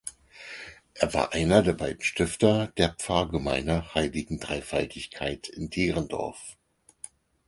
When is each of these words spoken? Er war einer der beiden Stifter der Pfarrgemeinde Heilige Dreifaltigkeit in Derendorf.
Er 0.95 1.13
war 1.13 1.33
einer 1.33 1.61
der 1.61 1.73
beiden 1.73 2.01
Stifter 2.01 2.73
der 2.75 2.95
Pfarrgemeinde 2.95 3.93
Heilige 3.93 4.35
Dreifaltigkeit 4.39 5.47
in 5.47 5.69
Derendorf. 5.69 6.57